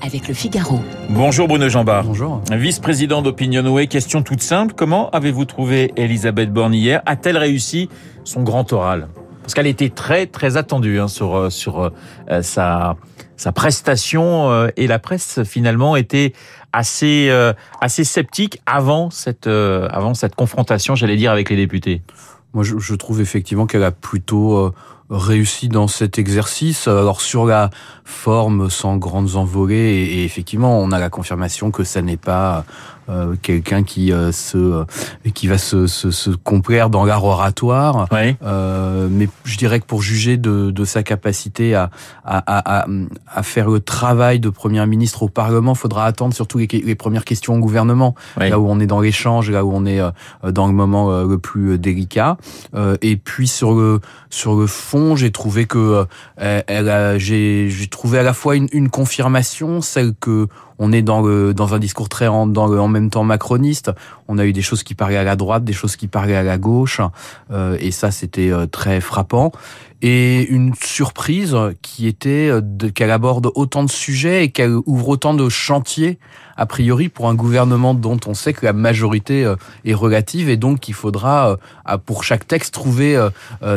[0.00, 0.80] avec le Figaro.
[1.10, 2.04] Bonjour Bruno Jambard.
[2.04, 2.40] Bonjour.
[2.50, 4.74] Vice-président d'Opinionway, question toute simple.
[4.76, 7.02] Comment avez-vous trouvé Elisabeth Borne hier?
[7.04, 7.88] A-t-elle réussi
[8.24, 9.08] son grand oral?
[9.42, 11.90] Parce qu'elle était très très attendue hein, sur, euh, sur
[12.30, 12.96] euh, sa,
[13.36, 16.32] sa prestation euh, et la presse finalement était
[16.72, 22.02] assez, euh, assez sceptique avant cette, euh, avant cette confrontation, j'allais dire, avec les députés.
[22.54, 24.74] Moi, je, je trouve effectivement qu'elle a plutôt euh,
[25.10, 26.88] réussi dans cet exercice.
[26.88, 27.70] Alors sur la
[28.04, 32.64] forme, sans grandes envolées, et, effectivement, on a la confirmation que ça n'est pas
[33.08, 34.84] euh, quelqu'un qui euh, se euh,
[35.34, 38.06] qui va se, se, se complaire dans l'art oratoire.
[38.12, 38.36] Oui.
[38.44, 41.90] Euh, mais je dirais que pour juger de, de sa capacité à,
[42.24, 42.86] à, à,
[43.34, 47.24] à- faire le travail de Premier ministre au Parlement, faudra attendre surtout les, les premières
[47.24, 48.48] questions au gouvernement, Oui.
[48.50, 50.10] là où on est dans l'échange, là où on est euh,
[50.50, 52.36] dans le moment le plus délicat.
[52.74, 54.00] Euh, et puis sur le
[54.30, 56.04] sur le fond, j'ai trouvé que
[56.40, 60.46] euh, elle- j'ai trouvé à la fois une, une confirmation, celle que
[60.78, 62.28] on est dans le dans un discours très
[62.66, 63.90] le, en même temps macroniste.
[64.28, 66.42] On a eu des choses qui parlaient à la droite, des choses qui parlaient à
[66.42, 67.00] la gauche,
[67.50, 69.52] euh, et ça c'était euh, très frappant.
[70.00, 72.60] Et une surprise qui était euh,
[72.94, 76.20] qu'elle aborde autant de sujets et qu'elle ouvre autant de chantiers
[76.56, 80.56] a priori pour un gouvernement dont on sait que la majorité euh, est relative et
[80.56, 83.18] donc il faudra euh, pour chaque texte trouver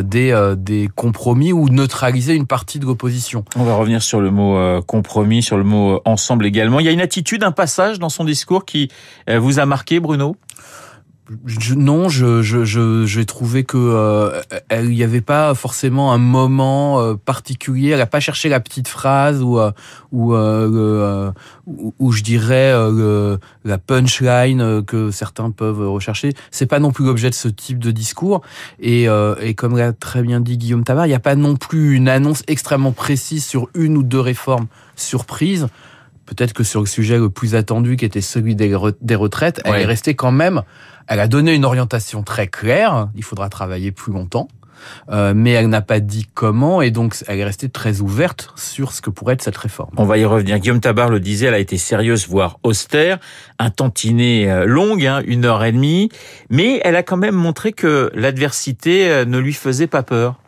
[0.03, 3.43] des des compromis ou neutraliser une partie de l'opposition.
[3.55, 6.79] On va revenir sur le mot compromis, sur le mot ensemble également.
[6.79, 8.89] Il y a une attitude, un passage dans son discours qui
[9.27, 10.35] vous a marqué, Bruno?
[11.45, 16.17] Je- non, je, je, je, j'ai trouvé que euh, elle- n'y avait pas forcément un
[16.17, 17.89] moment euh, particulier.
[17.91, 19.71] Elle n'a pas cherché la petite phrase ou euh,
[20.11, 21.31] ou euh, euh,
[21.67, 26.33] où, où je dirais le- la punchline que certains peuvent rechercher.
[26.51, 28.41] C'est pas non plus l'objet de ce type de discours.
[28.79, 29.07] Et,
[29.41, 32.09] et comme l'a très bien dit Guillaume Tabar, il n'y a pas non plus une
[32.09, 35.67] annonce extrêmement précise sur une ou deux réformes surprises.
[36.31, 39.61] Peut-être que sur le sujet le plus attendu, qui était celui des, re- des retraites,
[39.65, 40.63] elle est restée quand même
[41.07, 43.09] elle a donné une orientation très claire.
[43.15, 44.47] Il faudra travailler plus longtemps.
[45.11, 48.93] Euh, mais elle n'a pas dit comment et donc elle est restée très ouverte sur
[48.93, 49.91] ce que pourrait être cette réforme.
[49.97, 50.57] On va y revenir.
[50.57, 53.19] Guillaume Tabar le disait, elle a été sérieuse, voire austère,
[53.59, 56.09] un tantinet euh, longue, hein, une heure et demie,
[56.49, 60.39] mais elle a quand même montré que l'adversité euh, ne lui faisait pas peur.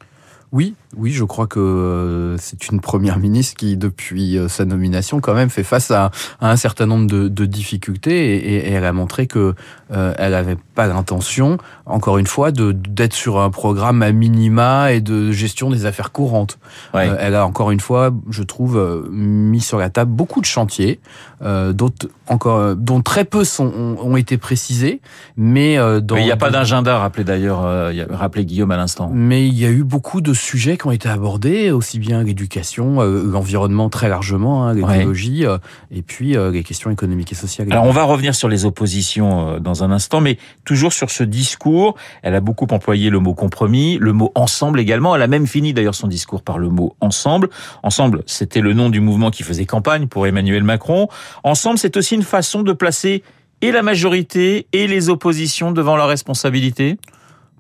[0.52, 5.20] Oui, oui, je crois que euh, c'est une première ministre qui, depuis euh, sa nomination,
[5.20, 6.12] quand même fait face à,
[6.42, 9.54] à un certain nombre de, de difficultés et, et- elle a montré que
[9.92, 14.92] euh, elle n'avait pas l'intention, encore une fois, de d'être sur un programme à minima
[14.92, 16.58] et de gestion des affaires courantes.
[16.94, 17.08] Ouais.
[17.10, 21.00] Euh, elle a encore une fois, je trouve, mis sur la table beaucoup de chantiers,
[21.44, 25.02] euh, d'autres encore, dont très peu sont, ont, ont été précisés,
[25.38, 28.78] mais euh, dans Mais il n'y a pas d'agenda, rappelé d'ailleurs, euh, rappelé Guillaume à
[28.78, 29.12] l'instant.
[29.14, 33.01] mais il y a eu beaucoup de sujets qui ont été abordés, aussi bien l'éducation,
[33.01, 35.57] euh, l'environnement très largement, hein, l'écologie, euh,
[35.91, 37.71] et puis euh, les questions économiques et sociales.
[37.71, 41.95] Alors on va revenir sur les oppositions dans un instant, mais toujours sur ce discours.
[42.21, 45.16] Elle a beaucoup employé le mot compromis, le mot ensemble également.
[45.16, 47.50] Elle a même fini d'ailleurs son discours par le mot ensemble.
[47.81, 51.07] Ensemble, c'était le nom du mouvement qui faisait campagne pour Emmanuel Macron.
[51.45, 53.23] Ensemble, c'est aussi une façon de placer
[53.61, 56.97] et la majorité et les oppositions devant leurs responsabilités.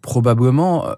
[0.03, 0.85] Probablement.
[0.85, 0.93] euh,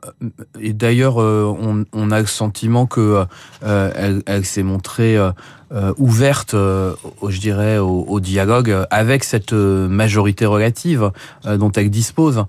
[0.60, 3.24] Et d'ailleurs, euh, on, on a le sentiment que
[3.64, 5.32] euh, elle, elle s'est montrée euh,
[5.72, 6.96] euh, ouverte, euh,
[7.30, 11.12] je dirais, au, au dialogue avec cette majorité relative
[11.46, 12.46] dont elle dispose.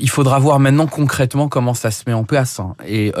[0.00, 2.60] Il faudra voir maintenant concrètement comment ça se met en place.
[2.60, 2.74] hein.
[2.86, 3.12] Et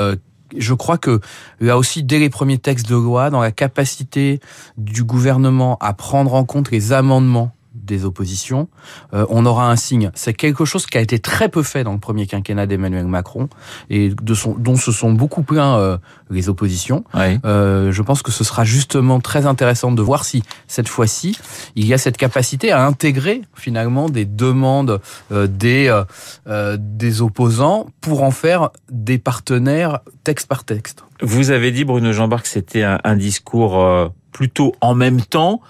[0.56, 1.20] je crois que
[1.60, 4.38] là aussi, dès les premiers textes de loi, dans la capacité
[4.76, 7.52] du gouvernement à prendre en compte les amendements
[7.86, 8.68] des oppositions,
[9.14, 10.10] euh, on aura un signe.
[10.14, 13.48] C'est quelque chose qui a été très peu fait dans le premier quinquennat d'Emmanuel Macron
[13.88, 15.98] et de son, dont se sont beaucoup plaints euh,
[16.30, 17.04] les oppositions.
[17.14, 17.38] Ouais.
[17.44, 21.38] Euh, je pense que ce sera justement très intéressant de voir si cette fois-ci
[21.76, 25.00] il y a cette capacité à intégrer finalement des demandes
[25.32, 26.04] euh, des euh,
[26.46, 31.04] euh, des opposants pour en faire des partenaires texte par texte.
[31.22, 35.60] Vous avez dit, Bruno que c'était un, un discours euh, plutôt en même temps.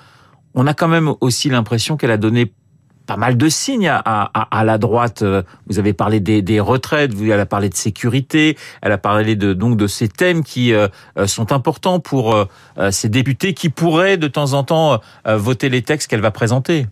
[0.57, 2.51] On a quand même aussi l'impression qu'elle a donné
[3.07, 5.23] pas mal de signes à, à, à la droite.
[5.69, 9.37] Vous avez parlé des, des retraites, vous, elle a parlé de sécurité, elle a parlé
[9.37, 10.89] de, donc de ces thèmes qui euh,
[11.19, 12.47] euh, sont importants pour euh,
[12.79, 16.33] euh, ces députés qui pourraient de temps en temps euh, voter les textes qu'elle va
[16.33, 16.87] présenter.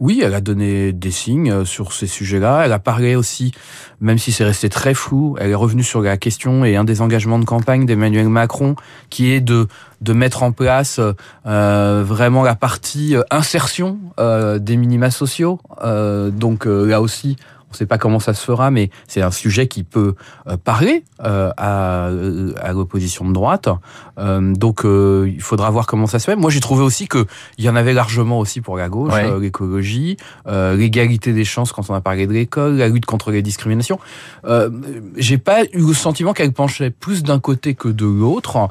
[0.00, 2.62] Oui, elle a donné des signes euh, sur ces sujets-là.
[2.64, 3.52] Elle a parlé aussi,
[4.00, 7.02] même si c'est resté très flou, elle est revenue sur la question et un des
[7.02, 8.76] engagements de campagne d'Emmanuel Macron,
[9.10, 9.68] qui est de
[10.00, 10.98] de mettre en place
[11.46, 15.60] euh, vraiment la partie euh, insertion des minima sociaux.
[15.82, 17.36] Donc là aussi,
[17.70, 20.14] On ne sait pas comment ça se fera, mais c'est un sujet qui peut
[20.64, 23.68] parler à, à l'opposition de droite.
[24.18, 26.34] donc, il faudra voir comment ça se fait.
[26.34, 27.26] Moi, j'ai trouvé aussi que
[27.58, 30.16] il y en avait largement aussi pour la gauche, l'écologie,
[30.48, 34.00] l'égalité des chances quand on a parlé de l'école, la lutte contre les discriminations.
[35.16, 38.68] j'ai pas eu le sentiment qu'elle penchait plus d'un côté que de l'autre.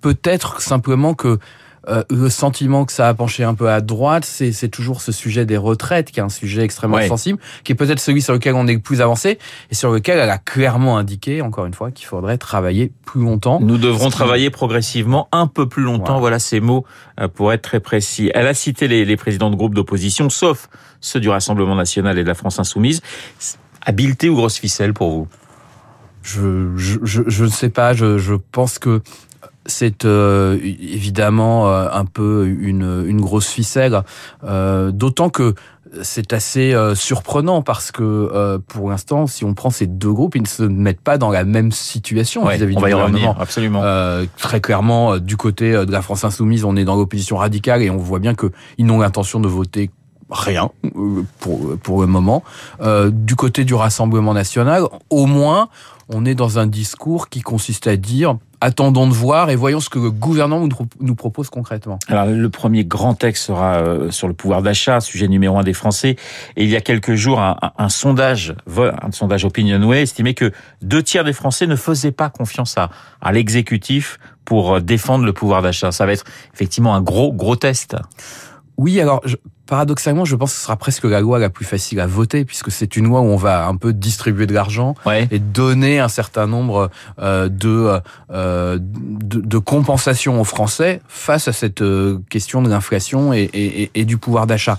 [0.00, 1.38] Peut-être simplement que
[1.88, 5.46] euh, le sentiment que ça a penché un peu à droite, c'est toujours ce sujet
[5.46, 8.66] des retraites, qui est un sujet extrêmement sensible, qui est peut-être celui sur lequel on
[8.66, 9.38] est le plus avancé,
[9.70, 13.60] et sur lequel elle a clairement indiqué, encore une fois, qu'il faudrait travailler plus longtemps.
[13.60, 16.84] Nous devrons travailler progressivement un peu plus longtemps, voilà, ces mots,
[17.20, 18.30] euh, pour être très précis.
[18.34, 20.68] Elle a cité les, les présidents de groupes d'opposition, sauf
[21.00, 23.00] ceux du Rassemblement National et de la France Insoumise.
[23.86, 25.28] Habileté ou grosse ficelle pour vous?
[26.22, 29.00] Je, je, je, je, ne sais pas, je, je pense que
[29.68, 34.02] c'est euh, évidemment euh, un peu une, une grosse ficelle,
[34.44, 35.54] euh, d'autant que
[36.02, 40.46] c'est assez surprenant parce que pour l'instant, si on prend ces deux groupes, ils ne
[40.46, 43.34] se mettent pas dans la même situation vis-à-vis du gouvernement.
[43.40, 43.82] absolument.
[44.36, 47.96] très clairement, du côté de la France insoumise, on est dans l'opposition radicale et on
[47.96, 49.90] voit bien que ils n'ont l'intention de voter
[50.28, 50.68] rien
[51.40, 52.44] pour pour le moment.
[53.10, 55.70] du côté du Rassemblement national, au moins,
[56.10, 59.88] on est dans un discours qui consiste à dire attendons de voir et voyons ce
[59.88, 60.68] que le gouvernement
[61.00, 61.98] nous propose concrètement.
[62.08, 65.72] Alors le premier grand texte sera euh, sur le pouvoir d'achat, sujet numéro un des
[65.72, 66.16] Français.
[66.56, 70.52] Et il y a quelques jours, un, un sondage, un sondage Opinionway estimait que
[70.82, 72.90] deux tiers des Français ne faisaient pas confiance à,
[73.20, 75.92] à l'exécutif pour euh, défendre le pouvoir d'achat.
[75.92, 76.24] Ça va être
[76.54, 77.96] effectivement un gros gros test.
[78.78, 79.20] Oui, alors
[79.66, 82.70] paradoxalement, je pense que ce sera presque la loi la plus facile à voter, puisque
[82.70, 84.94] c'est une loi où on va un peu distribuer de l'argent
[85.30, 91.52] et donner un certain nombre euh, de, euh, de, de, compensations aux Français face à
[91.52, 94.78] cette euh, question de l'inflation et, et, et, du pouvoir d'achat.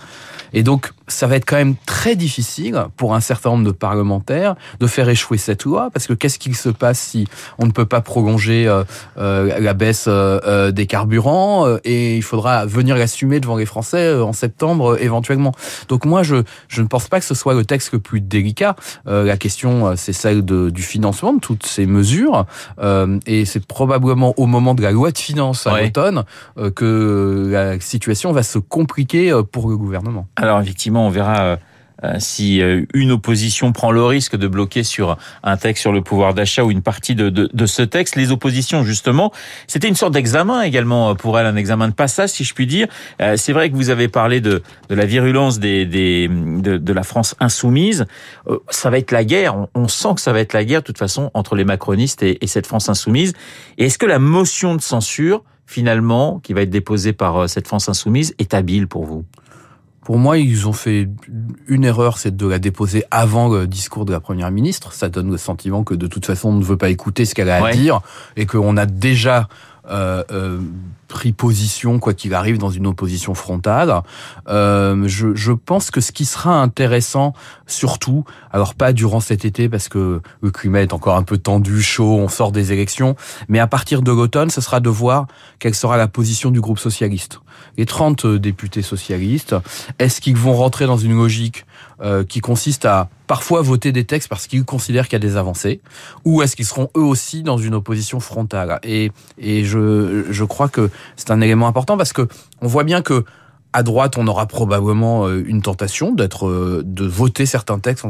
[0.54, 4.56] Et donc, ça va être quand même très difficile pour un certain nombre de parlementaires
[4.80, 7.86] de faire échouer cette loi, parce que qu'est-ce qu'il se passe si on ne peut
[7.86, 8.84] pas prolonger euh,
[9.18, 14.34] euh, la baisse euh, des carburants et il faudra venir l'assumer devant les Français en
[14.34, 15.54] septembre éventuellement.
[15.88, 16.38] Donc moi, je,
[16.68, 18.76] je ne pense pas que ce soit le texte le plus délicat.
[19.06, 22.46] la question, c'est celle de, du financement de toutes ces mesures,
[23.26, 26.24] et c'est probablement au moment de la loi de finances à l'automne
[26.76, 30.28] que la situation va se compliquer pour le gouvernement.
[30.40, 31.58] Alors effectivement, on verra euh,
[32.06, 36.02] euh, si euh, une opposition prend le risque de bloquer sur un texte sur le
[36.02, 38.16] pouvoir d'achat ou une partie de, de, ce texte.
[38.16, 39.34] Les oppositions, justement,
[39.68, 42.88] c'était une sorte d'examen également pour elle, un examen de passage, si je puis dire.
[43.36, 47.04] C'est vrai que vous avez parlé de, de la virulence des, des de, de, la
[47.04, 48.06] France insoumise.
[48.70, 49.68] Ça va être la guerre.
[49.76, 52.38] On, sent que ça va être la guerre, de toute façon, entre les macronistes et,
[52.42, 53.34] et cette France insoumise.
[53.78, 57.90] Et est-ce que la motion de censure, finalement, qui va être déposée par cette France
[57.90, 59.26] insoumise, est habile pour vous?
[60.04, 61.10] Pour moi, ils ont fait
[61.68, 64.94] une erreur, c'est de la déposer avant le discours de la première ministre.
[64.94, 67.50] Ça donne le sentiment que de toute façon, on ne veut pas écouter ce qu'elle
[67.50, 68.02] a à dire
[68.38, 69.50] et qu'on a déjà
[69.90, 70.60] euh, euh,
[71.08, 74.04] pris position, quoi qu'il arrive, dans une opposition frontale.
[74.48, 77.34] Euh, je, je, pense que ce qui sera intéressant,
[77.66, 81.82] surtout, alors pas durant cet été parce que le climat est encore un peu tendu,
[81.82, 83.16] chaud, on sort des élections,
[83.48, 85.26] mais à partir de l'automne, ce sera de voir
[85.58, 87.42] quelle sera la position du groupe socialiste.
[87.78, 89.56] Les 30 députés socialistes,
[89.98, 91.66] est-ce qu'ils vont rentrer dans une logique
[92.02, 95.38] euh, qui consiste à parfois voter des textes parce qu'ils considèrent qu'il y a des
[95.38, 95.82] avancées,
[96.26, 100.68] ou est-ce qu'ils seront eux aussi dans une opposition frontale Et, et je, je crois
[100.68, 102.28] que c'est un élément important parce que
[102.62, 103.24] on voit bien que
[103.72, 108.04] à droite, on aura probablement euh, une tentation d'être, euh, de voter certains textes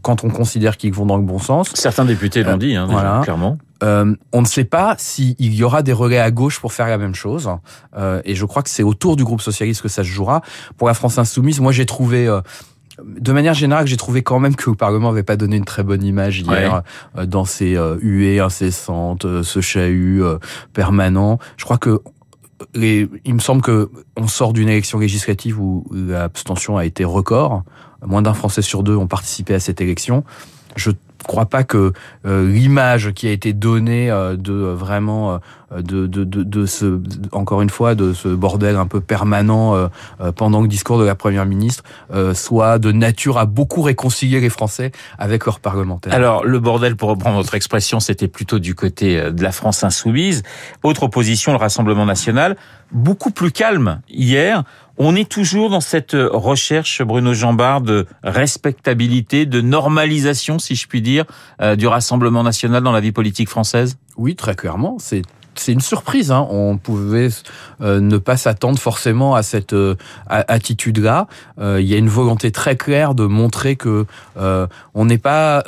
[0.00, 1.72] quand on considère qu'ils vont dans le bon sens.
[1.74, 3.58] Certains députés l'ont dit, hein, déjà, clairement.
[3.82, 6.98] Euh, on ne sait pas s'il y aura des relais à gauche pour faire la
[6.98, 7.50] même chose.
[7.96, 10.40] Euh, et je crois que c'est autour du groupe socialiste que ça se jouera.
[10.76, 12.28] Pour la France insoumise, moi j'ai trouvé
[12.98, 15.82] de manière générale, j'ai trouvé quand même que le Parlement n'avait pas donné une très
[15.82, 16.82] bonne image hier
[17.16, 20.22] euh, dans ces euh, huées incessantes, euh, ce chahut
[20.72, 21.38] permanent.
[21.56, 22.02] Je crois que
[22.74, 27.64] les, il me semble que on sort d'une élection législative où l'abstention a été record.
[28.04, 30.24] Moins d'un Français sur deux ont participé à cette élection.
[30.76, 30.90] Je
[31.22, 31.92] crois pas que
[32.26, 35.38] euh, l'image qui a été donnée euh, de euh, vraiment
[35.74, 37.00] de, de, de, de, ce
[37.32, 39.88] encore une fois de ce bordel un peu permanent
[40.36, 41.82] pendant le discours de la première ministre
[42.34, 46.12] soit de nature à beaucoup réconcilier les Français avec leurs parlementaires.
[46.12, 50.42] Alors le bordel, pour reprendre votre expression, c'était plutôt du côté de la France insoumise.
[50.82, 52.58] Autre opposition, le Rassemblement national,
[52.92, 54.64] beaucoup plus calme hier.
[54.98, 61.00] On est toujours dans cette recherche, Bruno Jambard, de respectabilité, de normalisation, si je puis
[61.00, 61.24] dire,
[61.60, 63.96] euh, du Rassemblement national dans la vie politique française?
[64.16, 64.96] Oui, très clairement.
[64.98, 65.22] C'est
[65.54, 66.30] c'est une surprise.
[66.30, 66.46] Hein.
[66.50, 67.28] On pouvait
[67.80, 69.94] euh, ne pas s'attendre forcément à cette euh,
[70.28, 71.26] attitude-là.
[71.58, 74.06] Euh, il y a une volonté très claire de montrer que
[74.94, 75.64] on n'est pas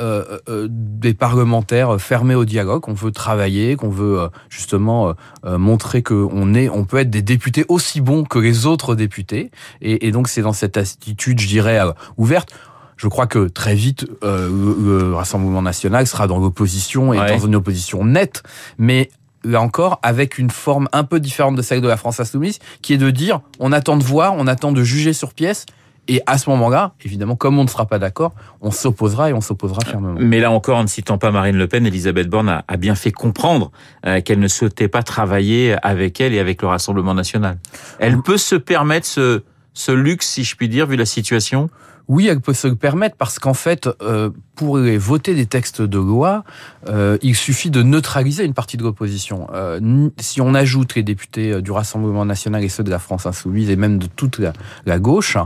[0.68, 2.88] des parlementaires fermés au dialogue.
[2.88, 5.14] On veut travailler, qu'on veut justement
[5.44, 9.50] montrer qu'on est, on peut être des députés aussi bons que les autres députés.
[9.80, 11.80] Et, et donc c'est dans cette attitude, je dirais,
[12.16, 12.50] ouverte
[12.96, 17.54] je crois que très vite, euh, le, Rassemblement national sera dans l'opposition et dans une
[17.54, 18.42] opposition nette,
[18.78, 19.10] mais
[19.44, 22.94] là encore, avec une forme un peu différente de celle de la France insoumise, qui
[22.94, 25.66] est de dire, on attend de voir, on attend de juger sur pièce,
[26.06, 29.40] et à ce moment-là, évidemment, comme on ne sera pas d'accord, on s'opposera et on
[29.40, 30.18] s'opposera fermement.
[30.20, 33.10] Mais là encore, en ne citant pas Marine Le Pen, Elisabeth Borne a, bien fait
[33.10, 33.70] comprendre
[34.04, 37.56] euh, qu'elle ne souhaitait pas travailler avec elle et avec le Rassemblement national.
[37.98, 41.70] Elle peut se permettre ce, ce luxe, si je puis dire, vu la situation?
[42.08, 45.98] Oui, elle peut se le permettre parce qu'en fait, euh, pour voter des textes de
[45.98, 46.44] loi,
[46.88, 49.48] euh, il suffit de neutraliser une partie de l'opposition.
[49.52, 53.70] Euh, si on ajoute les députés du Rassemblement national et ceux de la France insoumise
[53.70, 54.40] et même de toute
[54.84, 55.36] la, gauche,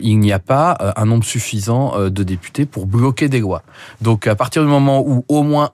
[0.00, 3.62] il n'y a pas un nombre suffisant de députés pour bloquer des lois.
[4.00, 5.70] Donc à partir du moment où au moins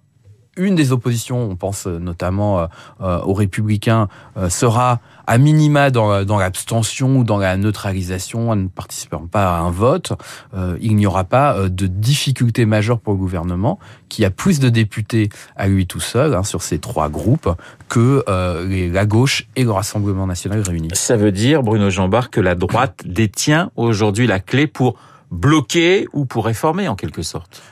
[0.59, 2.69] une des oppositions, on pense notamment
[3.01, 4.09] aux républicains,
[4.49, 9.61] sera à minima dans, dans l'abstention ou dans la neutralisation, en ne participant pas à
[9.61, 10.13] un vote,
[10.55, 14.59] euh, il n'y aura pas euh, de difficulté majeure pour le gouvernement, qui a plus
[14.59, 17.51] de députés à lui tout seul hein, sur ces trois groupes
[17.89, 20.89] que euh, la gauche et le Rassemblement national réunis.
[20.95, 24.99] Ça veut dire, Bruno Jambard, que la droite détient aujourd'hui la clé pour
[25.31, 27.63] bloquer ou pour réformer en quelque sorte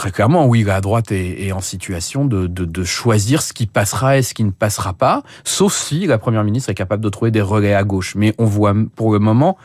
[0.00, 4.22] Très clairement, oui, la droite est, en situation de, de, choisir ce qui passera et
[4.22, 7.42] ce qui ne passera pas, sauf si la Première ministre est capable de trouver des
[7.42, 8.14] relais à gauche.
[8.14, 9.58] Mais on voit pour le moment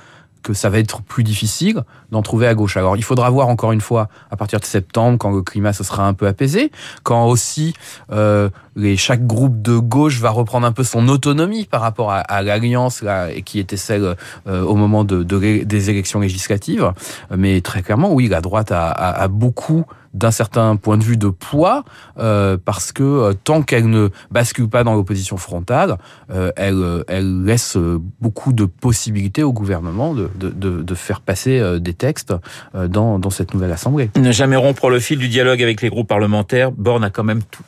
[0.43, 2.75] que ça va être plus difficile d'en trouver à gauche.
[2.75, 5.85] Alors il faudra voir encore une fois à partir de septembre quand le climat se
[5.85, 6.69] sera un peu apaisé,
[7.03, 7.73] quand aussi
[8.11, 12.19] euh, les, chaque groupe de gauche va reprendre un peu son autonomie par rapport à,
[12.19, 13.05] à l'alliance
[13.45, 16.91] qui était celle euh, au moment de, de, des élections législatives.
[17.33, 19.85] Mais très clairement, oui, la droite a, a, a beaucoup
[20.15, 21.83] d'un certain point de vue de poids,
[22.17, 25.97] euh, parce que euh, tant qu'elle ne bascule pas dans l'opposition frontale,
[26.31, 27.77] euh, elle, laisse
[28.21, 32.33] beaucoup de possibilités au gouvernement de, de, de, de faire passer des textes
[32.73, 34.09] dans, dans cette nouvelle Assemblée.
[34.15, 37.41] Ne jamais rompre le fil du dialogue avec les groupes parlementaires, Borne a quand même
[37.43, 37.63] tout,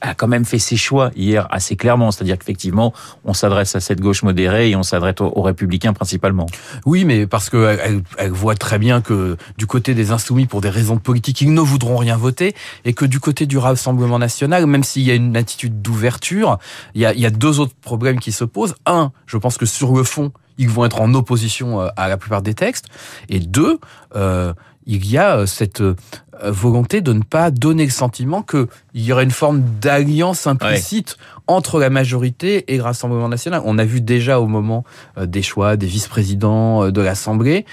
[0.00, 2.92] a quand même fait ses choix hier assez clairement, c'est-à-dire qu'effectivement,
[3.24, 6.46] on s'adresse à cette gauche modérée et on s'adresse aux, républicains principalement.
[6.84, 10.60] Oui, mais parce que elle, elle, voit très bien que du côté des insoumis, pour
[10.60, 14.66] des raisons politiques, ils ne voudront rien voter, et que du côté du Rassemblement national,
[14.66, 16.58] même s'il y a une attitude d'ouverture,
[16.94, 18.74] il y a, il y a deux autres problèmes qui se posent.
[18.84, 22.16] Un, je pense que sur le fond, ils vont être en opposition euh, à la
[22.16, 22.86] plupart des textes,
[23.28, 23.78] et deux,
[24.14, 24.52] euh,
[24.86, 25.96] il y a euh, cette euh,
[26.42, 31.16] volonté de ne pas donner le sentiment qu'il y aurait une forme d'alliance implicite
[31.46, 33.62] entre la majorité et le Rassemblement national.
[33.64, 34.84] On a vu déjà au moment
[35.18, 37.64] euh, des choix des vice-présidents de l'Assemblée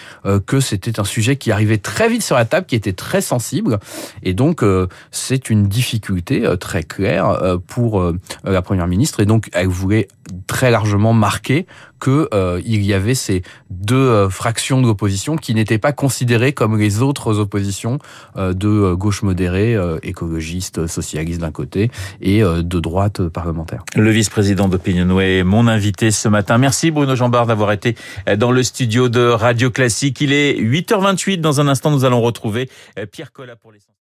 [0.45, 3.79] que c'était un sujet qui arrivait très vite sur la table, qui était très sensible.
[4.23, 4.63] Et donc,
[5.11, 8.13] c'est une difficulté très claire pour
[8.43, 9.19] la Première ministre.
[9.19, 10.07] Et donc, elle voulait
[10.47, 11.65] très largement marquer
[11.99, 12.29] que
[12.65, 17.39] il y avait ces deux fractions de l'opposition qui n'étaient pas considérées comme les autres
[17.39, 17.99] oppositions
[18.37, 23.21] euh, de euh, gauche modérée, euh, écologiste, socialiste d'un côté, et de droite
[23.95, 26.57] Le vice-président d'Opinionway, mon invité ce matin.
[26.57, 27.95] Merci Bruno Jambard d'avoir été
[28.37, 30.21] dans le studio de Radio Classique.
[30.21, 31.41] Il est 8h28.
[31.41, 32.69] Dans un instant, nous allons retrouver
[33.11, 33.79] Pierre Collat pour les